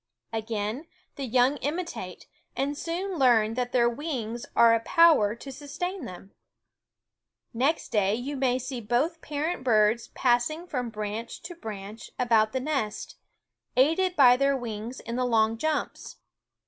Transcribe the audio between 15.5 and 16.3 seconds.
jumps.